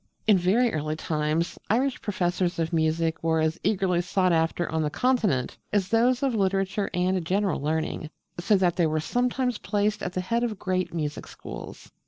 In 0.25 0.35
very 0.35 0.73
early 0.73 0.95
times 0.95 1.59
Irish 1.69 2.01
professors 2.01 2.57
of 2.57 2.73
music 2.73 3.21
were 3.23 3.39
as 3.39 3.59
eagerly 3.63 4.01
sought 4.01 4.31
after 4.33 4.67
on 4.67 4.81
the 4.81 4.89
Continent 4.89 5.59
as 5.71 5.89
those 5.89 6.23
of 6.23 6.33
literature 6.33 6.89
and 6.91 7.23
general 7.23 7.61
learning, 7.61 8.09
so 8.39 8.57
that 8.57 8.77
they 8.77 8.87
were 8.87 8.99
sometimes 8.99 9.59
placed 9.59 10.01
at 10.01 10.13
the 10.13 10.21
head 10.21 10.43
of 10.43 10.57
great 10.57 10.91
music 10.91 11.27
schools. 11.27 11.91